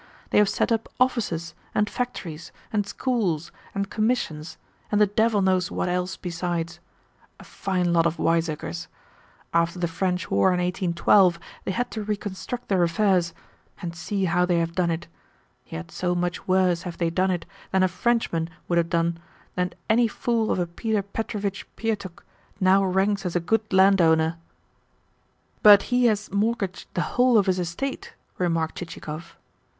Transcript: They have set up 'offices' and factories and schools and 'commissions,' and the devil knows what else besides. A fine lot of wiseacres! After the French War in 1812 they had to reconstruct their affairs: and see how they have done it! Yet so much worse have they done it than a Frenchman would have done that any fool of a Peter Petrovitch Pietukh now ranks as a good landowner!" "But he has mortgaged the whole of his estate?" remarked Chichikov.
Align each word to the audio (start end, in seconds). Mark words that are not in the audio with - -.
They 0.31 0.39
have 0.39 0.49
set 0.49 0.71
up 0.71 0.89
'offices' 0.99 1.53
and 1.75 1.87
factories 1.87 2.51
and 2.73 2.87
schools 2.87 3.51
and 3.75 3.87
'commissions,' 3.87 4.57
and 4.91 4.99
the 4.99 5.05
devil 5.05 5.43
knows 5.43 5.69
what 5.69 5.87
else 5.89 6.17
besides. 6.17 6.79
A 7.39 7.43
fine 7.43 7.93
lot 7.93 8.07
of 8.07 8.17
wiseacres! 8.17 8.87
After 9.53 9.77
the 9.77 9.87
French 9.87 10.31
War 10.31 10.47
in 10.55 10.59
1812 10.59 11.39
they 11.65 11.71
had 11.71 11.91
to 11.91 12.01
reconstruct 12.01 12.67
their 12.67 12.81
affairs: 12.81 13.35
and 13.79 13.95
see 13.95 14.25
how 14.25 14.43
they 14.43 14.57
have 14.57 14.73
done 14.73 14.89
it! 14.89 15.05
Yet 15.67 15.91
so 15.91 16.15
much 16.15 16.47
worse 16.47 16.81
have 16.81 16.97
they 16.97 17.11
done 17.11 17.29
it 17.29 17.45
than 17.69 17.83
a 17.83 17.87
Frenchman 17.87 18.49
would 18.67 18.79
have 18.79 18.89
done 18.89 19.19
that 19.53 19.75
any 19.87 20.07
fool 20.07 20.49
of 20.51 20.57
a 20.57 20.65
Peter 20.65 21.03
Petrovitch 21.03 21.67
Pietukh 21.75 22.25
now 22.59 22.83
ranks 22.83 23.23
as 23.23 23.35
a 23.35 23.39
good 23.39 23.71
landowner!" 23.71 24.39
"But 25.61 25.83
he 25.93 26.05
has 26.05 26.31
mortgaged 26.31 26.87
the 26.95 27.01
whole 27.01 27.37
of 27.37 27.45
his 27.45 27.59
estate?" 27.59 28.15
remarked 28.39 28.77
Chichikov. 28.79 29.37